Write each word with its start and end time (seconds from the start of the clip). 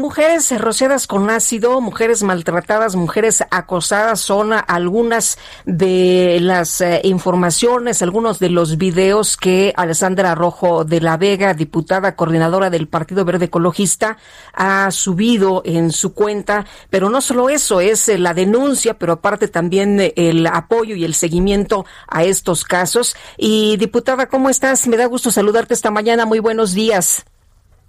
Mujeres 0.00 0.58
rociadas 0.58 1.06
con 1.06 1.28
ácido, 1.28 1.78
mujeres 1.82 2.22
maltratadas, 2.22 2.96
mujeres 2.96 3.44
acosadas 3.50 4.18
son 4.18 4.54
algunas 4.54 5.36
de 5.66 6.38
las 6.40 6.80
eh, 6.80 7.02
informaciones, 7.04 8.00
algunos 8.00 8.38
de 8.38 8.48
los 8.48 8.78
videos 8.78 9.36
que 9.36 9.74
Alessandra 9.76 10.34
Rojo 10.34 10.86
de 10.86 11.02
la 11.02 11.18
Vega, 11.18 11.52
diputada 11.52 12.16
coordinadora 12.16 12.70
del 12.70 12.88
Partido 12.88 13.26
Verde 13.26 13.44
Ecologista, 13.44 14.16
ha 14.54 14.90
subido 14.90 15.60
en 15.66 15.92
su 15.92 16.14
cuenta. 16.14 16.64
Pero 16.88 17.10
no 17.10 17.20
solo 17.20 17.50
eso, 17.50 17.82
es 17.82 18.08
eh, 18.08 18.16
la 18.16 18.32
denuncia, 18.32 18.98
pero 18.98 19.12
aparte 19.12 19.48
también 19.48 20.00
eh, 20.00 20.14
el 20.16 20.46
apoyo 20.46 20.96
y 20.96 21.04
el 21.04 21.12
seguimiento 21.12 21.84
a 22.08 22.24
estos 22.24 22.64
casos. 22.64 23.16
Y 23.36 23.76
diputada, 23.76 24.30
¿cómo 24.30 24.48
estás? 24.48 24.88
Me 24.88 24.96
da 24.96 25.04
gusto 25.04 25.30
saludarte 25.30 25.74
esta 25.74 25.90
mañana. 25.90 26.24
Muy 26.24 26.38
buenos 26.38 26.72
días. 26.72 27.26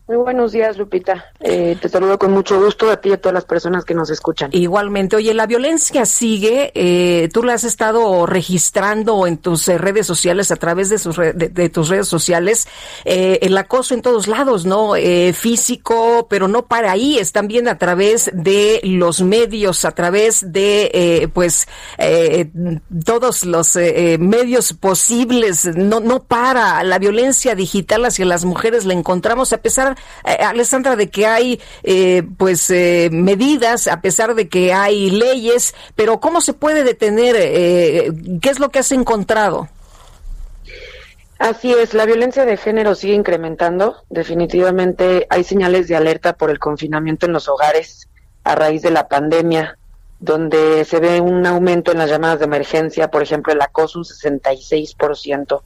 Muy 0.07 0.17
buenos 0.17 0.51
días, 0.51 0.77
Lupita. 0.77 1.31
Eh, 1.39 1.77
te 1.79 1.87
saludo 1.87 2.19
con 2.19 2.31
mucho 2.31 2.59
gusto 2.59 2.89
a 2.89 2.97
ti 2.97 3.09
y 3.09 3.11
a 3.13 3.17
todas 3.21 3.33
las 3.33 3.45
personas 3.45 3.85
que 3.85 3.93
nos 3.93 4.09
escuchan. 4.09 4.49
Igualmente. 4.51 5.15
Oye, 5.15 5.33
la 5.33 5.45
violencia 5.45 6.05
sigue. 6.05 6.71
Eh, 6.73 7.29
tú 7.31 7.43
la 7.43 7.53
has 7.53 7.63
estado 7.63 8.25
registrando 8.25 9.25
en 9.25 9.37
tus 9.37 9.67
eh, 9.67 9.77
redes 9.77 10.07
sociales, 10.07 10.51
a 10.51 10.55
través 10.57 10.89
de, 10.89 10.97
sus 10.97 11.15
de, 11.15 11.69
tus 11.69 11.87
redes 11.87 12.07
sociales. 12.07 12.67
el 13.05 13.55
acoso 13.57 13.93
en 13.93 14.01
todos 14.01 14.27
lados, 14.27 14.65
¿no? 14.65 14.93
físico, 15.33 16.27
pero 16.29 16.47
no 16.47 16.65
para 16.65 16.91
ahí. 16.91 17.17
Es 17.17 17.31
también 17.31 17.67
a 17.67 17.77
través 17.77 18.31
de 18.33 18.81
los 18.83 19.21
medios, 19.21 19.85
a 19.85 19.91
través 19.91 20.51
de, 20.51 21.29
pues, 21.33 21.67
todos 23.05 23.45
los 23.45 23.75
medios 24.19 24.73
posibles. 24.73 25.65
No, 25.77 25.99
no 25.99 26.23
para. 26.23 26.83
La 26.83 26.99
violencia 26.99 27.55
digital 27.55 28.05
hacia 28.05 28.25
las 28.25 28.43
mujeres 28.43 28.85
la 28.85 28.93
encontramos 28.93 29.53
a 29.53 29.57
pesar 29.59 29.90
eh, 30.23 30.43
Alessandra, 30.43 30.95
de 30.95 31.09
que 31.09 31.25
hay 31.25 31.61
eh, 31.83 32.23
pues 32.37 32.69
eh, 32.69 33.09
medidas, 33.11 33.87
a 33.87 34.01
pesar 34.01 34.35
de 34.35 34.49
que 34.49 34.73
hay 34.73 35.09
leyes, 35.11 35.73
pero 35.95 36.19
¿cómo 36.19 36.41
se 36.41 36.53
puede 36.53 36.83
detener? 36.83 37.35
¿Qué 37.35 38.49
es 38.49 38.59
lo 38.59 38.69
que 38.69 38.79
has 38.79 38.91
encontrado? 38.91 39.69
Así 41.39 41.73
es, 41.73 41.95
la 41.95 42.05
violencia 42.05 42.45
de 42.45 42.55
género 42.55 42.93
sigue 42.93 43.15
incrementando. 43.15 44.03
Definitivamente 44.09 45.25
hay 45.29 45.43
señales 45.43 45.87
de 45.87 45.95
alerta 45.95 46.33
por 46.33 46.51
el 46.51 46.59
confinamiento 46.59 47.25
en 47.25 47.33
los 47.33 47.47
hogares 47.47 48.07
a 48.43 48.53
raíz 48.55 48.83
de 48.83 48.91
la 48.91 49.07
pandemia, 49.07 49.77
donde 50.19 50.85
se 50.85 50.99
ve 50.99 51.19
un 51.19 51.45
aumento 51.47 51.91
en 51.91 51.97
las 51.97 52.11
llamadas 52.11 52.39
de 52.39 52.45
emergencia, 52.45 53.09
por 53.09 53.23
ejemplo, 53.23 53.53
el 53.53 53.61
acoso 53.61 53.97
un 53.97 54.05
66%, 54.05 55.61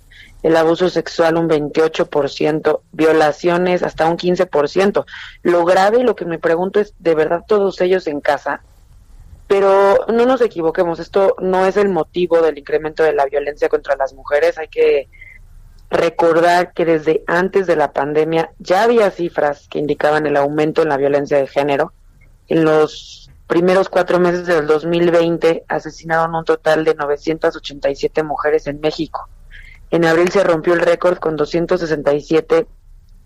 el 0.46 0.56
abuso 0.58 0.90
sexual 0.90 1.38
un 1.38 1.50
28%, 1.50 2.82
violaciones 2.92 3.82
hasta 3.82 4.06
un 4.06 4.16
15%. 4.16 5.04
Lo 5.42 5.66
grave 5.66 6.02
y 6.02 6.04
lo 6.04 6.16
que 6.16 6.26
me 6.26 6.38
pregunto 6.38 6.80
es, 6.80 6.94
¿de 7.00 7.16
verdad 7.16 7.42
todos 7.48 7.82
ellos 7.82 8.06
en 8.06 8.22
casa? 8.22 8.62
Pero 9.48 10.06
no 10.08 10.28
nos 10.28 10.42
equivoquemos, 10.42 11.00
esto 11.00 11.36
no 11.40 11.66
es 11.66 11.78
el 11.78 11.90
motivo 11.90 12.44
del 12.44 12.60
incremento 12.60 13.02
de 13.02 13.14
la 13.14 13.26
violencia 13.26 13.70
contra 13.70 13.96
las 13.96 14.14
mujeres. 14.14 14.60
Hay 14.60 14.68
que 14.68 15.10
recordar 15.90 16.74
que 16.74 16.86
desde 16.86 17.24
antes 17.26 17.66
de 17.66 17.76
la 17.76 17.92
pandemia 17.92 18.52
ya 18.60 18.84
había 18.84 19.10
cifras 19.10 19.68
que 19.68 19.80
indicaban 19.80 20.28
el 20.28 20.38
aumento 20.38 20.84
en 20.84 20.90
la 20.90 20.98
violencia 20.98 21.38
de 21.40 21.48
género. 21.48 21.92
En 22.50 22.66
los 22.66 23.32
primeros 23.48 23.90
cuatro 23.90 24.20
meses 24.20 24.46
del 24.46 24.68
2020 24.68 25.64
asesinaron 25.68 26.36
un 26.36 26.46
total 26.46 26.86
de 26.86 26.94
987 26.94 28.22
mujeres 28.22 28.68
en 28.68 28.80
México. 28.80 29.28
En 29.92 30.06
abril 30.06 30.30
se 30.30 30.44
rompió 30.44 30.74
el 30.74 30.82
récord 30.82 31.18
con 31.18 31.36
267 31.36 32.68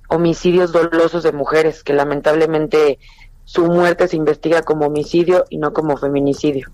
homicidios 0.10 0.72
dolosos 0.72 1.24
de 1.24 1.32
mujeres, 1.32 1.84
que 1.84 1.94
lamentablemente 1.94 3.00
su 3.46 3.66
muerte 3.66 4.08
se 4.08 4.18
investiga 4.18 4.62
como 4.64 4.88
homicidio 4.88 5.46
y 5.50 5.58
no 5.58 5.74
como 5.74 5.98
feminicidio. 5.98 6.68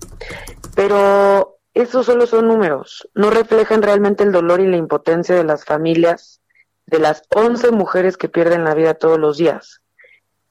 Pero 0.74 1.58
esos 1.74 2.06
solo 2.06 2.26
son 2.26 2.48
números, 2.48 3.08
no 3.14 3.30
reflejan 3.30 3.82
realmente 3.82 4.24
el 4.24 4.32
dolor 4.32 4.60
y 4.60 4.66
la 4.66 4.76
impotencia 4.76 5.34
de 5.34 5.44
las 5.44 5.64
familias 5.64 6.40
de 6.86 6.98
las 6.98 7.22
11 7.34 7.72
mujeres 7.72 8.16
que 8.16 8.28
pierden 8.28 8.64
la 8.64 8.74
vida 8.74 8.94
todos 8.94 9.18
los 9.18 9.36
días. 9.36 9.82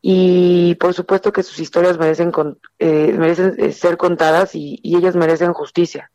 Y 0.02 0.76
por 0.76 0.94
supuesto 0.94 1.32
que 1.32 1.44
sus 1.44 1.60
historias 1.60 1.98
merecen, 1.98 2.32
eh, 2.78 3.14
merecen 3.18 3.56
eh, 3.58 3.72
ser 3.72 3.98
contadas 3.98 4.54
y, 4.54 4.80
y, 4.84 4.98
ellas 4.98 5.16
merecen 5.16 5.54
justicia. 5.54 6.12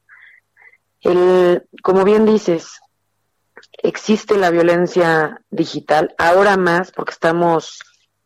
El, 1.01 1.65
como 1.83 2.05
bien 2.05 2.27
dices, 2.27 2.81
existe 3.83 4.37
la 4.37 4.51
violencia 4.51 5.41
digital, 5.51 6.15
ahora 6.19 6.57
más 6.57 6.93
porque 6.93 7.13
estamos 7.13 7.81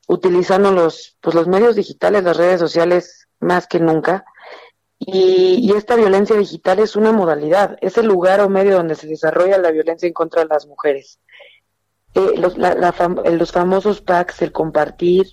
utilizando 0.06 0.72
los, 0.72 1.16
pues 1.20 1.34
los 1.34 1.46
medios 1.46 1.76
digitales, 1.76 2.24
las 2.24 2.36
redes 2.36 2.60
sociales 2.60 3.28
más 3.40 3.66
que 3.66 3.80
nunca. 3.80 4.24
Y, 4.98 5.72
esta 5.76 5.96
violencia 5.96 6.36
digital 6.36 6.78
es 6.78 6.96
una 6.96 7.12
modalidad, 7.12 7.76
es 7.80 7.98
el 7.98 8.06
lugar 8.06 8.40
o 8.40 8.48
medio 8.48 8.76
donde 8.76 8.94
se 8.94 9.06
desarrolla 9.06 9.58
la 9.58 9.70
violencia 9.70 10.06
en 10.06 10.14
contra 10.14 10.42
de 10.42 10.48
las 10.48 10.66
mujeres. 10.66 11.18
Eh, 12.14 12.34
los, 12.38 12.56
los 12.56 13.52
famosos 13.52 14.00
packs, 14.00 14.40
el 14.42 14.52
compartir, 14.52 15.26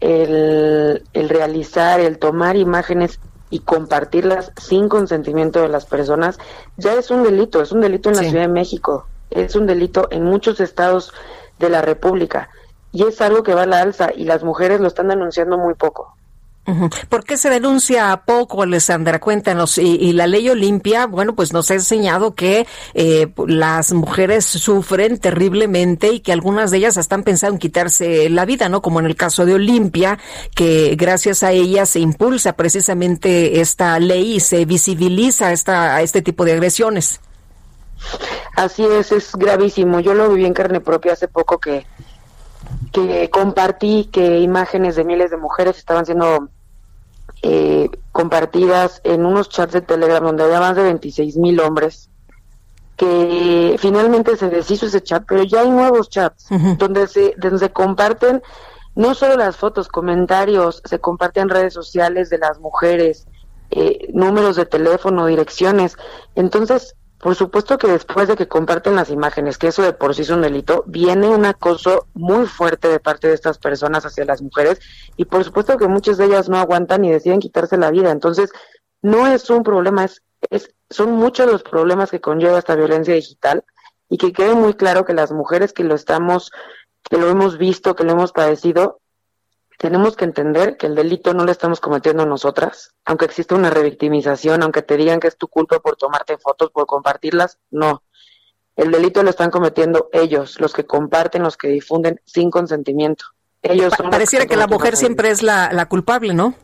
el, 0.00 1.02
el 1.12 1.28
realizar, 1.28 2.00
el 2.00 2.18
tomar 2.18 2.56
imágenes 2.56 3.20
y 3.50 3.60
compartirlas 3.60 4.52
sin 4.56 4.88
consentimiento 4.88 5.60
de 5.60 5.68
las 5.68 5.84
personas, 5.84 6.38
ya 6.76 6.94
es 6.94 7.10
un 7.10 7.22
delito, 7.22 7.60
es 7.60 7.72
un 7.72 7.80
delito 7.80 8.10
en 8.10 8.16
la 8.16 8.22
Ciudad 8.22 8.42
de 8.42 8.48
México 8.48 9.06
es 9.30 9.56
un 9.56 9.66
delito 9.66 10.08
en 10.10 10.24
muchos 10.24 10.60
estados 10.60 11.12
de 11.58 11.70
la 11.70 11.82
República 11.82 12.48
y 12.92 13.04
es 13.04 13.20
algo 13.20 13.42
que 13.42 13.54
va 13.54 13.62
a 13.62 13.66
la 13.66 13.80
alza 13.80 14.10
y 14.14 14.24
las 14.24 14.42
mujeres 14.42 14.80
lo 14.80 14.88
están 14.88 15.08
denunciando 15.08 15.58
muy 15.58 15.74
poco. 15.74 16.16
¿Por 17.08 17.22
qué 17.22 17.36
se 17.36 17.48
denuncia 17.48 18.22
poco, 18.26 18.62
Alessandra? 18.62 19.20
Cuéntanos. 19.20 19.78
Y, 19.78 20.12
la 20.12 20.26
ley 20.26 20.48
Olimpia, 20.48 21.06
bueno, 21.06 21.34
pues 21.34 21.52
nos 21.52 21.70
ha 21.70 21.74
enseñado 21.74 22.34
que 22.34 22.66
eh, 22.94 23.28
las 23.46 23.92
mujeres 23.92 24.44
sufren 24.44 25.18
terriblemente 25.18 26.12
y 26.12 26.20
que 26.20 26.32
algunas 26.32 26.72
de 26.72 26.78
ellas 26.78 26.96
están 26.96 27.22
pensando 27.22 27.54
en 27.54 27.60
quitarse 27.60 28.28
la 28.30 28.44
vida, 28.44 28.68
¿no? 28.68 28.82
Como 28.82 28.98
en 28.98 29.06
el 29.06 29.14
caso 29.14 29.46
de 29.46 29.54
Olimpia, 29.54 30.18
que 30.54 30.96
gracias 30.96 31.44
a 31.44 31.52
ella 31.52 31.86
se 31.86 32.00
impulsa 32.00 32.54
precisamente 32.54 33.60
esta 33.60 33.98
ley 34.00 34.36
y 34.36 34.40
se 34.40 34.64
visibiliza 34.64 35.52
esta, 35.52 36.00
este 36.02 36.20
tipo 36.20 36.44
de 36.44 36.52
agresiones. 36.52 37.20
Así 38.56 38.84
es, 38.84 39.12
es 39.12 39.36
gravísimo. 39.36 40.00
Yo 40.00 40.14
lo 40.14 40.28
viví 40.28 40.46
en 40.46 40.54
carne 40.54 40.80
propia 40.80 41.12
hace 41.12 41.28
poco 41.28 41.58
que, 41.58 41.86
que 42.92 43.30
compartí 43.30 44.08
que 44.12 44.40
imágenes 44.40 44.96
de 44.96 45.04
miles 45.04 45.30
de 45.30 45.36
mujeres 45.36 45.78
estaban 45.78 46.06
siendo 46.06 46.48
eh, 47.42 47.90
compartidas 48.12 49.00
en 49.04 49.26
unos 49.26 49.48
chats 49.50 49.72
de 49.74 49.82
Telegram 49.82 50.24
donde 50.24 50.44
había 50.44 50.60
más 50.60 50.76
de 50.76 50.84
26 50.84 51.36
mil 51.36 51.60
hombres 51.60 52.08
que 52.96 53.76
finalmente 53.78 54.36
se 54.36 54.48
deshizo 54.48 54.86
ese 54.86 55.02
chat, 55.02 55.24
pero 55.28 55.42
ya 55.42 55.60
hay 55.60 55.70
nuevos 55.70 56.08
chats 56.08 56.46
donde 56.78 57.06
se 57.06 57.34
donde 57.36 57.58
se 57.58 57.70
comparten 57.70 58.42
no 58.94 59.14
solo 59.14 59.36
las 59.36 59.56
fotos, 59.56 59.88
comentarios, 59.88 60.80
se 60.84 60.98
comparten 60.98 61.50
redes 61.50 61.74
sociales 61.74 62.30
de 62.30 62.38
las 62.38 62.58
mujeres, 62.58 63.28
eh, 63.70 64.08
números 64.14 64.56
de 64.56 64.64
teléfono, 64.64 65.26
direcciones. 65.26 65.96
Entonces, 66.34 66.96
por 67.18 67.34
supuesto 67.34 67.78
que 67.78 67.88
después 67.88 68.28
de 68.28 68.36
que 68.36 68.48
comparten 68.48 68.94
las 68.94 69.10
imágenes, 69.10 69.58
que 69.58 69.68
eso 69.68 69.82
de 69.82 69.92
por 69.92 70.14
sí 70.14 70.22
es 70.22 70.30
un 70.30 70.42
delito, 70.42 70.84
viene 70.86 71.28
un 71.28 71.46
acoso 71.46 72.06
muy 72.14 72.46
fuerte 72.46 72.88
de 72.88 73.00
parte 73.00 73.28
de 73.28 73.34
estas 73.34 73.58
personas 73.58 74.04
hacia 74.04 74.24
las 74.24 74.42
mujeres 74.42 74.80
y 75.16 75.24
por 75.24 75.42
supuesto 75.42 75.76
que 75.78 75.88
muchas 75.88 76.18
de 76.18 76.26
ellas 76.26 76.48
no 76.48 76.58
aguantan 76.58 77.04
y 77.04 77.10
deciden 77.10 77.40
quitarse 77.40 77.78
la 77.78 77.90
vida. 77.90 78.10
Entonces, 78.10 78.50
no 79.02 79.26
es 79.26 79.48
un 79.50 79.62
problema, 79.62 80.04
es, 80.04 80.22
es 80.50 80.74
son 80.90 81.12
muchos 81.12 81.50
los 81.50 81.62
problemas 81.62 82.10
que 82.10 82.20
conlleva 82.20 82.58
esta 82.58 82.74
violencia 82.76 83.14
digital 83.14 83.64
y 84.08 84.18
que 84.18 84.32
quede 84.32 84.54
muy 84.54 84.74
claro 84.74 85.04
que 85.04 85.14
las 85.14 85.32
mujeres 85.32 85.72
que 85.72 85.84
lo 85.84 85.94
estamos, 85.94 86.50
que 87.02 87.16
lo 87.16 87.28
hemos 87.28 87.58
visto, 87.58 87.96
que 87.96 88.04
lo 88.04 88.12
hemos 88.12 88.32
padecido, 88.32 89.00
tenemos 89.78 90.16
que 90.16 90.24
entender 90.24 90.76
que 90.76 90.86
el 90.86 90.94
delito 90.94 91.34
no 91.34 91.44
lo 91.44 91.52
estamos 91.52 91.80
cometiendo 91.80 92.24
nosotras, 92.24 92.94
aunque 93.04 93.26
exista 93.26 93.54
una 93.54 93.70
revictimización, 93.70 94.62
aunque 94.62 94.82
te 94.82 94.96
digan 94.96 95.20
que 95.20 95.28
es 95.28 95.36
tu 95.36 95.48
culpa 95.48 95.80
por 95.80 95.96
tomarte 95.96 96.38
fotos, 96.38 96.70
por 96.70 96.86
compartirlas, 96.86 97.58
no. 97.70 98.02
El 98.74 98.90
delito 98.90 99.22
lo 99.22 99.30
están 99.30 99.50
cometiendo 99.50 100.08
ellos, 100.12 100.60
los 100.60 100.72
que 100.72 100.84
comparten, 100.84 101.42
los 101.42 101.56
que 101.56 101.68
difunden 101.68 102.20
sin 102.24 102.50
consentimiento. 102.50 103.24
Ellos 103.62 103.92
pareciera 104.10 104.46
que, 104.46 104.56
la 104.56 104.66
mujer 104.66 104.96
siempre 104.96 105.30
es 105.30 105.42
la, 105.42 105.72
la 105.72 105.86
culpable, 105.86 106.34
¿no? 106.34 106.54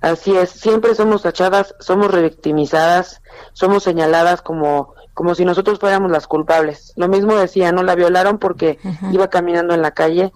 Así 0.00 0.34
es, 0.34 0.50
siempre 0.50 0.94
somos 0.94 1.22
tachadas, 1.22 1.74
somos 1.78 2.10
revictimizadas, 2.10 3.20
somos 3.52 3.82
señaladas 3.82 4.40
como, 4.40 4.94
como 5.12 5.34
si 5.34 5.44
nosotros 5.44 5.78
fuéramos 5.78 6.10
las 6.10 6.26
culpables. 6.26 6.94
Lo 6.96 7.08
mismo 7.08 7.36
decía, 7.36 7.70
no 7.70 7.82
la 7.82 7.94
violaron 7.94 8.38
porque 8.38 8.78
iba 9.12 9.28
caminando 9.28 9.74
en 9.74 9.82
la 9.82 9.90
calle 9.90 10.32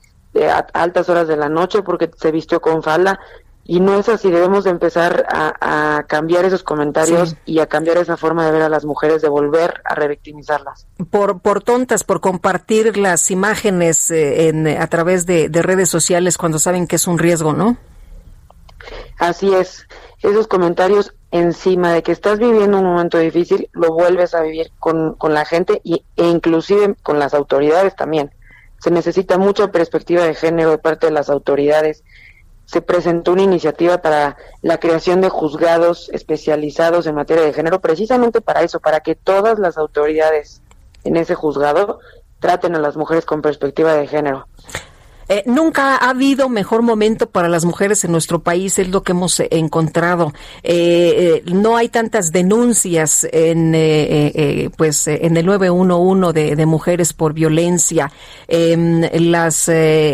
a 0.51 0.67
altas 0.73 1.09
horas 1.09 1.29
de 1.29 1.37
la 1.37 1.49
noche, 1.49 1.83
porque 1.83 2.11
se 2.17 2.31
vistió 2.31 2.61
con 2.61 2.83
falda, 2.83 3.21
y 3.67 3.81
no 3.81 3.99
es 3.99 4.11
así, 4.11 4.31
debemos 4.31 4.65
de 4.65 4.71
empezar 4.71 5.25
a, 5.29 6.05
cambiar 6.07 6.45
esos 6.45 6.63
comentarios 6.63 7.35
y 7.47 7.61
a 7.61 7.67
cambiar 7.67 7.97
esa 7.97 8.19
forma 8.19 8.45
de 8.45 8.53
ver 8.53 8.63
a 8.63 8.69
las 8.69 8.85
mujeres, 8.85 9.23
de 9.23 9.29
volver 9.29 9.81
a 9.85 9.95
revictimizarlas. 9.95 10.87
Por, 11.11 11.41
por 11.41 11.63
tontas, 11.63 12.05
por 12.05 12.21
compartir 12.21 12.99
las 12.99 13.31
imágenes 13.31 14.11
eh, 14.11 14.49
en, 14.49 14.67
a 14.69 14.87
través 14.89 15.25
de, 15.25 15.49
de 15.49 15.63
redes 15.63 15.89
sociales 15.89 16.37
cuando 16.37 16.59
saben 16.59 16.87
que 16.87 16.97
es 16.97 17.07
un 17.07 17.19
riesgo, 17.19 17.55
¿no? 17.55 17.79
Así 19.19 19.55
es, 19.55 19.87
esos 20.23 20.47
comentarios 20.47 21.15
encima 21.31 21.93
de 21.93 22.03
que 22.03 22.13
estás 22.13 22.39
viviendo 22.39 22.79
un 22.79 22.85
momento 22.85 23.19
difícil, 23.19 23.69
lo 23.73 23.93
vuelves 23.93 24.35
a 24.35 24.43
vivir 24.43 24.71
con, 24.79 25.15
con 25.15 25.33
la 25.33 25.45
gente 25.45 25.81
y, 25.83 26.05
e 26.17 26.29
inclusive 26.29 26.95
con 27.03 27.19
las 27.19 27.35
autoridades 27.35 27.97
también. 27.97 28.31
Se 28.81 28.91
necesita 28.91 29.39
mucha 29.39 29.71
perspectiva 29.71 30.25
de 30.25 30.35
género 30.35 30.71
de 30.71 30.79
parte 30.79 31.07
de 31.07 31.13
las 31.13 31.31
autoridades. 31.31 32.05
Se 32.67 32.83
presentó 32.83 33.33
una 33.33 33.43
iniciativa 33.43 33.99
para 33.99 34.37
la 34.63 34.79
creación 34.79 35.21
de 35.21 35.29
juzgados 35.29 36.11
especializados 36.13 37.07
en 37.07 37.15
materia 37.15 37.45
de 37.45 37.53
género, 37.53 37.81
precisamente 37.81 38.41
para 38.41 38.63
eso, 38.63 38.81
para 38.81 39.01
que 39.01 39.15
todas 39.15 39.59
las 39.59 39.79
autoridades 39.79 40.63
en 41.05 41.17
ese 41.17 41.35
juzgado 41.35 42.01
traten 42.41 42.75
a 42.75 42.81
las 42.81 42.97
mujeres 42.97 43.25
con 43.25 43.43
perspectiva 43.43 43.95
de 43.95 44.07
género. 44.07 44.47
Eh, 45.29 45.43
nunca 45.47 45.97
ha 45.97 46.11
habido 46.11 46.49
mejor 46.49 46.83
momento 46.83 47.31
para 47.31 47.49
las 47.49 47.65
mujeres 47.65 48.05
en 48.05 48.13
nuestro 48.13 48.43
país, 48.43 48.79
es 48.79 48.89
lo 48.89 49.03
que 49.03 49.13
hemos 49.13 49.41
eh, 49.41 49.49
encontrado. 49.53 50.33
Eh, 50.63 51.43
no 51.47 51.77
hay 51.77 51.89
tantas 51.89 52.33
denuncias 52.33 53.27
en, 53.33 53.73
pues, 54.77 55.07
en 55.07 55.37
el 55.37 55.47
911 55.47 56.33
de, 56.33 56.57
de 56.57 56.67
mujeres 56.67 57.13
por 57.13 57.33
violencia. 57.33 58.13
Em, 58.49 59.03
las 59.31 59.71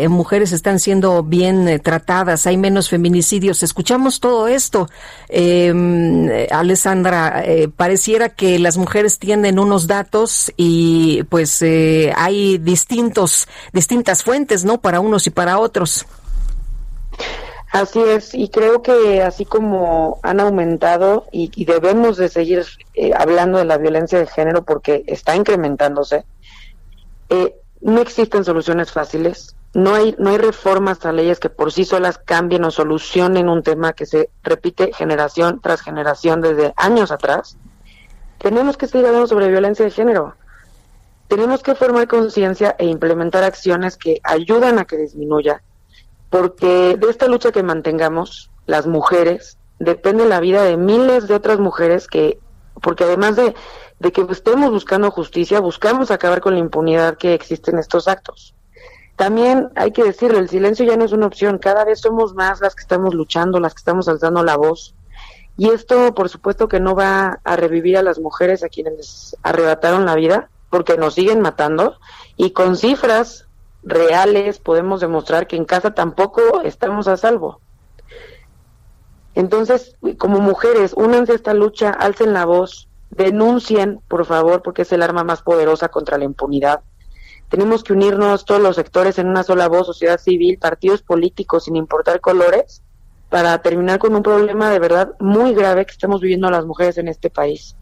mujeres 0.09 0.51
están 0.51 0.79
siendo 0.79 1.23
bien 1.23 1.81
tratadas, 1.83 2.47
hay 2.47 2.57
menos 2.57 2.89
feminicidios. 2.89 3.63
Escuchamos 3.63 4.19
todo 4.19 4.47
esto. 4.47 4.89
Em, 5.27 6.29
Alessandra, 6.51 7.43
pareciera 7.75 8.29
que 8.29 8.59
las 8.59 8.77
mujeres 8.77 9.19
tienen 9.19 9.59
unos 9.59 9.87
datos 9.87 10.51
y 10.57 11.23
pues 11.23 11.61
hay 12.15 12.57
distintos, 12.57 13.47
distintas 13.73 14.23
fuentes, 14.23 14.63
¿no? 14.63 14.79
Para 14.79 15.00
unos 15.01 15.27
y 15.27 15.29
para 15.29 15.59
otros. 15.59 16.05
Así 17.71 18.01
es, 18.01 18.33
y 18.33 18.49
creo 18.49 18.81
que 18.81 19.21
así 19.21 19.45
como 19.45 20.19
han 20.23 20.41
aumentado 20.41 21.27
y, 21.31 21.63
debemos 21.63 22.17
de 22.17 22.27
seguir 22.27 22.65
eh, 22.95 23.11
hablando 23.17 23.59
de 23.59 23.65
la 23.65 23.77
violencia 23.77 24.19
de 24.19 24.27
género 24.27 24.65
porque 24.65 25.05
está 25.07 25.37
incrementándose, 25.37 26.25
eh, 27.29 27.55
no 27.79 28.01
existen 28.01 28.43
soluciones 28.43 28.91
fáciles, 28.91 29.55
no 29.73 29.95
hay, 29.95 30.15
no 30.19 30.31
hay 30.31 30.37
reformas 30.37 31.05
a 31.05 31.13
leyes 31.13 31.39
que 31.39 31.49
por 31.49 31.71
sí 31.71 31.85
solas 31.85 32.17
cambien 32.17 32.65
o 32.65 32.71
solucionen 32.71 33.47
un 33.47 33.63
tema 33.63 33.93
que 33.93 34.05
se 34.05 34.29
repite 34.43 34.91
generación 34.91 35.61
tras 35.61 35.81
generación 35.81 36.41
desde 36.41 36.73
años 36.75 37.09
atrás. 37.09 37.57
Tenemos 38.37 38.75
que 38.75 38.87
seguir 38.87 39.05
hablando 39.05 39.27
sobre 39.27 39.47
violencia 39.47 39.85
de 39.85 39.91
género 39.91 40.35
tenemos 41.31 41.63
que 41.63 41.75
formar 41.75 42.09
conciencia 42.09 42.75
e 42.77 42.85
implementar 42.85 43.45
acciones 43.45 43.95
que 43.95 44.19
ayudan 44.21 44.79
a 44.79 44.83
que 44.83 44.97
disminuya, 44.97 45.63
porque 46.29 46.97
de 46.99 47.09
esta 47.09 47.27
lucha 47.27 47.53
que 47.53 47.63
mantengamos, 47.63 48.51
las 48.65 48.85
mujeres, 48.85 49.57
depende 49.79 50.25
la 50.25 50.41
vida 50.41 50.61
de 50.63 50.75
miles 50.75 51.29
de 51.29 51.35
otras 51.35 51.57
mujeres 51.57 52.07
que, 52.07 52.37
porque 52.81 53.05
además 53.05 53.37
de, 53.37 53.53
que 54.11 54.27
estemos 54.29 54.71
buscando 54.71 55.09
justicia, 55.09 55.61
buscamos 55.61 56.11
acabar 56.11 56.41
con 56.41 56.55
la 56.55 56.59
impunidad 56.59 57.15
que 57.15 57.33
existe 57.33 57.71
en 57.71 57.79
estos 57.79 58.09
actos. 58.09 58.53
También 59.15 59.69
hay 59.75 59.91
que 59.91 60.03
decirlo, 60.03 60.37
el 60.37 60.49
silencio 60.49 60.85
ya 60.85 60.97
no 60.97 61.05
es 61.05 61.13
una 61.13 61.27
opción, 61.27 61.59
cada 61.59 61.85
vez 61.85 62.01
somos 62.01 62.33
más 62.35 62.59
las 62.59 62.75
que 62.75 62.81
estamos 62.81 63.13
luchando, 63.13 63.61
las 63.61 63.73
que 63.73 63.79
estamos 63.79 64.09
alzando 64.09 64.43
la 64.43 64.57
voz. 64.57 64.95
Y 65.55 65.69
esto, 65.69 66.13
por 66.13 66.27
supuesto, 66.27 66.67
que 66.67 66.81
no 66.81 66.93
va 66.93 67.39
a 67.45 67.55
revivir 67.55 67.95
a 67.95 68.03
las 68.03 68.19
mujeres 68.19 68.65
a 68.65 68.67
quienes 68.67 68.97
les 68.97 69.37
arrebataron 69.43 70.05
la 70.05 70.15
vida, 70.15 70.49
porque 70.71 70.97
nos 70.97 71.13
siguen 71.13 71.41
matando 71.41 71.99
y 72.37 72.51
con 72.51 72.75
cifras 72.75 73.45
reales 73.83 74.57
podemos 74.57 75.01
demostrar 75.01 75.45
que 75.45 75.57
en 75.57 75.65
casa 75.65 75.93
tampoco 75.93 76.61
estamos 76.63 77.07
a 77.07 77.17
salvo. 77.17 77.59
Entonces, 79.35 79.95
como 80.17 80.39
mujeres, 80.39 80.93
únanse 80.95 81.33
a 81.33 81.35
esta 81.35 81.53
lucha, 81.53 81.91
alcen 81.91 82.33
la 82.33 82.45
voz, 82.45 82.89
denuncien, 83.11 84.01
por 84.07 84.25
favor, 84.25 84.61
porque 84.61 84.81
es 84.81 84.91
el 84.91 85.03
arma 85.03 85.23
más 85.23 85.41
poderosa 85.41 85.89
contra 85.89 86.17
la 86.17 86.25
impunidad. 86.25 86.81
Tenemos 87.49 87.83
que 87.83 87.93
unirnos 87.93 88.45
todos 88.45 88.61
los 88.61 88.77
sectores 88.77 89.19
en 89.19 89.27
una 89.27 89.43
sola 89.43 89.67
voz, 89.67 89.87
sociedad 89.87 90.19
civil, 90.19 90.57
partidos 90.57 91.01
políticos, 91.01 91.65
sin 91.65 91.75
importar 91.75 92.21
colores, 92.21 92.81
para 93.29 93.61
terminar 93.61 93.99
con 93.99 94.15
un 94.15 94.23
problema 94.23 94.69
de 94.69 94.79
verdad 94.79 95.13
muy 95.19 95.53
grave 95.53 95.85
que 95.85 95.91
estamos 95.91 96.21
viviendo 96.21 96.49
las 96.49 96.65
mujeres 96.65 96.97
en 96.97 97.07
este 97.07 97.29
país. 97.29 97.75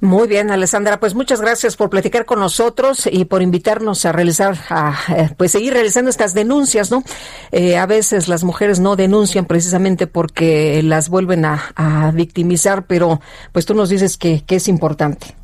Muy 0.00 0.28
bien, 0.28 0.52
Alessandra, 0.52 1.00
pues 1.00 1.14
muchas 1.14 1.40
gracias 1.40 1.76
por 1.76 1.90
platicar 1.90 2.24
con 2.24 2.38
nosotros 2.38 3.08
y 3.10 3.24
por 3.24 3.42
invitarnos 3.42 4.04
a 4.04 4.12
realizar, 4.12 4.56
a, 4.70 4.96
eh, 5.16 5.30
pues 5.36 5.50
seguir 5.50 5.72
realizando 5.72 6.08
estas 6.08 6.34
denuncias, 6.34 6.92
¿no? 6.92 7.02
Eh, 7.50 7.76
a 7.76 7.86
veces 7.86 8.28
las 8.28 8.44
mujeres 8.44 8.78
no 8.78 8.94
denuncian 8.94 9.44
precisamente 9.44 10.06
porque 10.06 10.80
las 10.84 11.08
vuelven 11.08 11.44
a, 11.44 12.12
victimizar, 12.14 12.86
pero 12.86 13.20
pues 13.52 13.66
tú 13.66 13.74
nos 13.74 13.88
dices 13.88 14.16
que, 14.16 14.44
es 14.48 14.68
importante. 14.68 15.34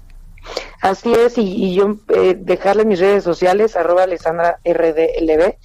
Así 0.81 1.13
es, 1.13 1.37
y, 1.37 1.75
yo 1.75 1.97
eh, 2.09 2.37
dejarle 2.39 2.85
mis 2.85 3.01
redes 3.01 3.25
sociales, 3.25 3.77
arroba 3.77 4.05
Alessandra 4.05 4.61
RDLB, 4.65 5.57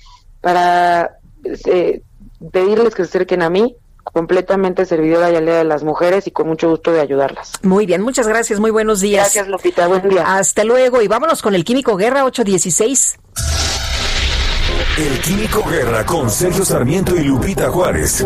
para 0.41 1.17
pedirles 2.51 2.95
que 2.95 3.03
se 3.03 3.09
acerquen 3.09 3.41
a 3.41 3.49
mí, 3.49 3.75
completamente 4.13 4.85
servidora 4.85 5.31
y 5.31 5.35
aliada 5.35 5.59
de 5.59 5.65
las 5.65 5.83
mujeres 5.83 6.27
y 6.27 6.31
con 6.31 6.47
mucho 6.47 6.69
gusto 6.69 6.91
de 6.91 7.01
ayudarlas. 7.01 7.53
Muy 7.63 7.85
bien, 7.85 8.01
muchas 8.01 8.27
gracias, 8.27 8.59
muy 8.59 8.71
buenos 8.71 9.01
días. 9.01 9.23
Gracias, 9.23 9.47
Lupita, 9.47 9.87
buen 9.87 10.07
día. 10.07 10.23
Hasta 10.25 10.63
luego 10.63 11.01
y 11.01 11.07
vámonos 11.07 11.41
con 11.41 11.55
el 11.55 11.63
Químico 11.63 11.95
Guerra 11.95 12.25
816. 12.25 13.19
El 14.97 15.21
Químico 15.21 15.63
Guerra 15.63 16.05
con 16.05 16.29
Sergio 16.29 16.65
Sarmiento 16.65 17.15
y 17.15 17.23
Lupita 17.23 17.69
Juárez. 17.69 18.25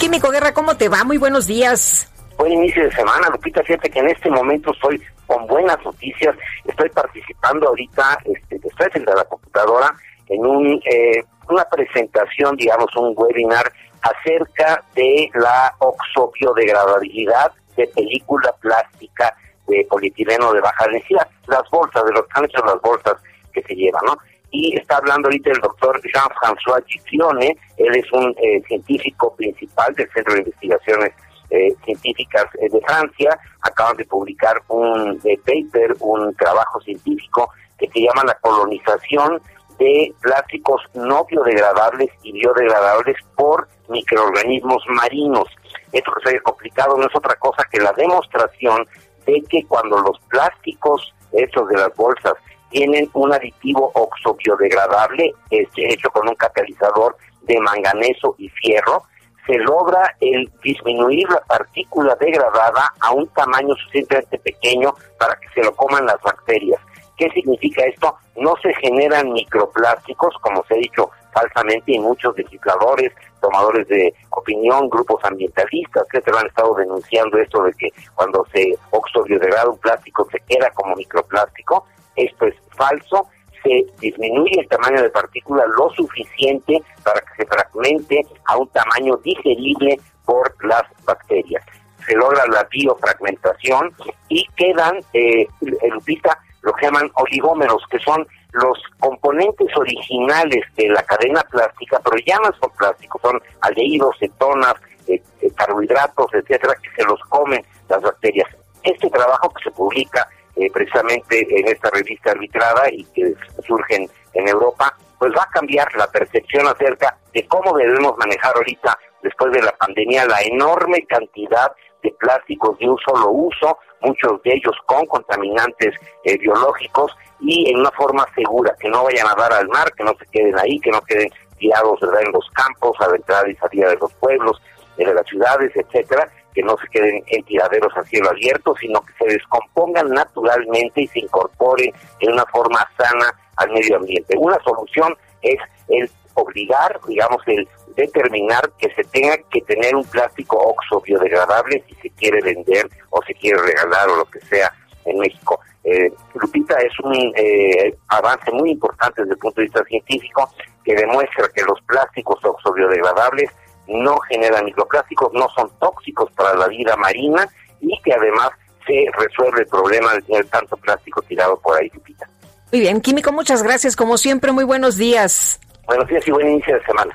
Químico 0.00 0.30
Guerra, 0.30 0.52
¿cómo 0.52 0.76
te 0.76 0.88
va? 0.88 1.04
Muy 1.04 1.18
buenos 1.18 1.46
días. 1.46 2.10
Buen 2.38 2.52
inicio 2.52 2.84
de 2.84 2.92
semana, 2.92 3.28
Lupita. 3.30 3.62
Fíjate 3.62 3.88
que 3.88 3.98
en 4.00 4.08
este 4.08 4.30
momento 4.30 4.72
estoy 4.72 5.00
con 5.26 5.46
buenas 5.46 5.78
noticias. 5.84 6.34
Estoy 6.64 6.88
participando 6.90 7.68
ahorita, 7.68 8.18
este, 8.24 8.56
estoy 8.56 8.90
frente 8.90 9.10
a 9.12 9.16
la 9.16 9.24
computadora 9.24 9.94
en 10.28 10.46
un, 10.46 10.80
eh, 10.84 11.24
una 11.48 11.64
presentación, 11.64 12.56
digamos, 12.56 12.94
un 12.96 13.14
webinar 13.16 13.72
acerca 14.02 14.82
de 14.94 15.30
la 15.34 15.72
oxobiodegradabilidad 15.78 17.52
de 17.76 17.86
película 17.88 18.52
plástica 18.60 19.34
de 19.66 19.86
polietileno 19.88 20.52
de 20.52 20.60
baja 20.60 20.86
densidad, 20.88 21.28
las 21.48 21.68
bolsas, 21.70 22.04
de 22.04 22.12
los 22.12 22.24
hecho 22.44 22.64
las 22.64 22.80
bolsas 22.80 23.16
que 23.52 23.62
se 23.62 23.74
llevan, 23.74 24.02
¿no? 24.06 24.16
Y 24.50 24.76
está 24.78 24.98
hablando 24.98 25.26
ahorita 25.26 25.50
el 25.50 25.60
doctor 25.60 26.00
Jean-François 26.02 26.84
Gitrione, 26.86 27.56
él 27.76 27.96
es 27.96 28.12
un 28.12 28.34
eh, 28.38 28.62
científico 28.68 29.34
principal 29.34 29.92
del 29.94 30.08
Centro 30.12 30.34
de 30.34 30.40
Investigaciones 30.40 31.12
eh, 31.50 31.74
Científicas 31.84 32.46
de 32.54 32.80
Francia, 32.86 33.38
acaban 33.62 33.96
de 33.96 34.04
publicar 34.04 34.62
un 34.68 35.18
paper, 35.18 35.96
un 36.00 36.34
trabajo 36.36 36.80
científico 36.80 37.50
que 37.78 37.88
se 37.88 38.00
llama 38.00 38.24
la 38.24 38.34
colonización 38.34 39.40
de 39.78 40.12
plásticos 40.20 40.82
no 40.94 41.24
biodegradables 41.24 42.10
y 42.22 42.32
biodegradables 42.32 43.16
por 43.34 43.68
microorganismos 43.88 44.82
marinos. 44.88 45.48
Esto 45.92 46.12
que 46.12 46.30
se 46.30 46.40
complicado 46.40 46.96
no 46.96 47.06
es 47.06 47.14
otra 47.14 47.34
cosa 47.36 47.64
que 47.70 47.80
la 47.80 47.92
demostración 47.92 48.86
de 49.26 49.42
que 49.48 49.64
cuando 49.66 49.98
los 49.98 50.18
plásticos 50.28 51.14
hechos 51.32 51.68
de 51.68 51.76
las 51.76 51.94
bolsas 51.94 52.34
tienen 52.70 53.08
un 53.12 53.32
aditivo 53.32 53.90
oxobiodegradable 53.94 55.34
este, 55.50 55.92
hecho 55.92 56.10
con 56.10 56.28
un 56.28 56.34
catalizador 56.34 57.16
de 57.42 57.60
manganeso 57.60 58.34
y 58.38 58.48
fierro, 58.48 59.04
se 59.46 59.54
logra 59.58 60.16
el 60.20 60.50
disminuir 60.62 61.28
la 61.30 61.40
partícula 61.42 62.16
degradada 62.18 62.92
a 63.00 63.12
un 63.12 63.28
tamaño 63.28 63.74
suficientemente 63.76 64.38
pequeño 64.38 64.94
para 65.18 65.36
que 65.36 65.48
se 65.54 65.62
lo 65.62 65.74
coman 65.76 66.06
las 66.06 66.20
bacterias 66.20 66.80
¿Qué 67.16 67.30
significa 67.30 67.84
esto? 67.84 68.16
No 68.36 68.54
se 68.62 68.72
generan 68.74 69.32
microplásticos, 69.32 70.34
como 70.40 70.64
se 70.64 70.74
ha 70.74 70.78
dicho 70.78 71.10
falsamente, 71.32 71.92
y 71.92 71.98
muchos 71.98 72.36
legisladores, 72.36 73.12
tomadores 73.40 73.86
de 73.88 74.14
opinión, 74.30 74.88
grupos 74.88 75.22
ambientalistas, 75.24 76.04
que 76.10 76.20
se 76.20 76.30
han 76.30 76.46
estado 76.46 76.74
denunciando 76.74 77.38
esto 77.38 77.62
de 77.62 77.72
que 77.72 77.88
cuando 78.14 78.46
se 78.52 78.74
oxodegrada 78.90 79.70
un 79.70 79.78
plástico 79.78 80.26
se 80.30 80.40
queda 80.40 80.70
como 80.70 80.94
microplástico. 80.96 81.86
Esto 82.16 82.46
es 82.46 82.54
falso 82.76 83.26
se 83.66 83.86
disminuye 84.00 84.60
el 84.60 84.68
tamaño 84.68 85.02
de 85.02 85.10
partícula 85.10 85.64
lo 85.66 85.90
suficiente 85.90 86.82
para 87.02 87.20
que 87.20 87.42
se 87.42 87.46
fragmente 87.46 88.26
a 88.46 88.56
un 88.56 88.68
tamaño 88.68 89.16
digerible 89.18 89.98
por 90.24 90.54
las 90.64 90.84
bacterias. 91.04 91.64
Se 92.06 92.14
logra 92.14 92.46
la 92.46 92.64
biofragmentación 92.70 93.92
y 94.28 94.46
quedan, 94.56 95.00
eh, 95.12 95.46
Lupita, 95.90 96.38
lo 96.66 96.72
que 96.72 96.86
llaman 96.86 97.08
oligómeros, 97.14 97.80
que 97.88 97.98
son 98.00 98.26
los 98.52 98.76
componentes 98.98 99.68
originales 99.76 100.64
de 100.76 100.88
la 100.88 101.02
cadena 101.04 101.40
plástica, 101.42 102.00
pero 102.04 102.16
ya 102.26 102.36
no 102.38 102.50
son 102.60 102.70
plásticos, 102.76 103.22
son 103.22 103.40
aldehídos, 103.60 104.16
cetonas, 104.18 104.74
eh, 105.06 105.22
eh, 105.42 105.50
carbohidratos, 105.54 106.26
etcétera, 106.34 106.74
que 106.82 106.90
se 106.90 107.08
los 107.08 107.20
comen 107.28 107.64
las 107.88 108.02
bacterias. 108.02 108.48
Este 108.82 109.08
trabajo 109.10 109.48
que 109.50 109.62
se 109.62 109.70
publica 109.70 110.28
eh, 110.56 110.68
precisamente 110.72 111.46
en 111.48 111.68
esta 111.68 111.88
revista 111.90 112.32
arbitrada 112.32 112.90
y 112.90 113.04
que 113.04 113.32
surgen 113.64 114.10
en 114.34 114.48
Europa, 114.48 114.92
pues 115.20 115.32
va 115.32 115.44
a 115.44 115.50
cambiar 115.50 115.94
la 115.94 116.08
percepción 116.08 116.66
acerca 116.66 117.16
de 117.32 117.46
cómo 117.46 117.76
debemos 117.76 118.16
manejar 118.18 118.56
ahorita, 118.56 118.98
después 119.22 119.52
de 119.52 119.62
la 119.62 119.72
pandemia, 119.72 120.26
la 120.26 120.42
enorme 120.42 121.06
cantidad 121.06 121.70
de 122.06 122.14
plásticos 122.18 122.78
de 122.78 122.88
un 122.88 122.98
solo 122.98 123.30
uso, 123.30 123.78
muchos 124.00 124.40
de 124.42 124.54
ellos 124.54 124.76
con 124.86 125.04
contaminantes 125.06 125.94
eh, 126.24 126.38
biológicos 126.38 127.12
y 127.40 127.70
en 127.70 127.80
una 127.80 127.90
forma 127.90 128.24
segura, 128.34 128.74
que 128.78 128.88
no 128.88 129.04
vayan 129.04 129.26
a 129.26 129.34
dar 129.34 129.52
al 129.52 129.68
mar, 129.68 129.92
que 129.96 130.04
no 130.04 130.14
se 130.18 130.26
queden 130.26 130.56
ahí, 130.58 130.78
que 130.80 130.90
no 130.90 131.00
queden 131.02 131.28
tirados 131.58 131.98
en 132.02 132.32
los 132.32 132.48
campos, 132.50 132.96
a 133.00 133.08
la 133.08 133.16
entrada 133.16 133.48
y 133.48 133.56
salida 133.56 133.88
de 133.88 133.96
los 133.96 134.12
pueblos, 134.14 134.60
de 134.96 135.12
las 135.12 135.26
ciudades, 135.26 135.72
etcétera, 135.74 136.28
que 136.54 136.62
no 136.62 136.76
se 136.78 136.88
queden 136.88 137.22
en 137.26 137.44
tiraderos 137.44 137.92
a 137.96 138.04
cielo 138.04 138.30
abierto, 138.30 138.74
sino 138.80 139.00
que 139.02 139.12
se 139.18 139.32
descompongan 139.34 140.08
naturalmente 140.10 141.02
y 141.02 141.06
se 141.08 141.20
incorporen 141.20 141.92
en 142.20 142.32
una 142.32 142.44
forma 142.46 142.78
sana 142.96 143.32
al 143.56 143.70
medio 143.72 143.96
ambiente. 143.96 144.36
Una 144.38 144.58
solución 144.64 145.14
es 145.42 145.58
el 145.88 146.10
obligar, 146.34 146.98
digamos, 147.06 147.42
el 147.46 147.68
determinar 147.96 148.70
que 148.78 148.90
se 148.94 149.02
tenga 149.04 149.36
que 149.50 149.60
tener 149.62 149.96
un 149.96 150.04
plástico 150.04 150.56
oxo 150.56 151.00
biodegradable 151.00 151.82
si 151.88 151.94
se 151.96 152.10
quiere 152.10 152.40
vender 152.42 152.88
o 153.10 153.22
se 153.22 153.34
quiere 153.34 153.60
regalar 153.62 154.08
o 154.08 154.16
lo 154.16 154.24
que 154.26 154.40
sea 154.40 154.72
en 155.04 155.18
México. 155.18 155.58
Eh, 155.82 156.12
Lupita 156.34 156.76
es 156.78 156.92
un 157.00 157.32
eh, 157.36 157.96
avance 158.08 158.50
muy 158.52 158.72
importante 158.72 159.22
desde 159.22 159.34
el 159.34 159.38
punto 159.38 159.60
de 159.60 159.66
vista 159.66 159.84
científico 159.84 160.50
que 160.84 160.94
demuestra 160.94 161.48
que 161.54 161.62
los 161.62 161.80
plásticos 161.82 162.44
oxo 162.44 162.72
biodegradables 162.72 163.50
no 163.86 164.18
generan 164.28 164.64
microplásticos, 164.64 165.32
no 165.32 165.48
son 165.56 165.70
tóxicos 165.78 166.30
para 166.32 166.54
la 166.54 166.66
vida 166.68 166.96
marina 166.96 167.48
y 167.80 167.96
que 168.02 168.12
además 168.12 168.50
se 168.86 169.06
resuelve 169.16 169.60
el 169.60 169.66
problema 169.66 170.12
de 170.14 170.22
tener 170.22 170.46
tanto 170.48 170.76
plástico 170.76 171.22
tirado 171.22 171.58
por 171.60 171.76
ahí, 171.76 171.90
Lupita. 171.92 172.28
Muy 172.72 172.80
bien, 172.80 173.00
Químico, 173.00 173.32
muchas 173.32 173.62
gracias. 173.62 173.96
Como 173.96 174.18
siempre, 174.18 174.52
muy 174.52 174.64
buenos 174.64 174.96
días. 174.96 175.60
Buenos 175.86 176.08
días 176.08 176.26
y 176.26 176.30
buen 176.32 176.48
inicio 176.48 176.74
de 176.74 176.84
semana. 176.84 177.14